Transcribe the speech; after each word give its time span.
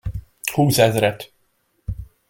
Húszezret! 0.51 1.31